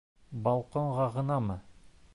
Балконға 0.47 1.07
ғынамы? 1.19 1.63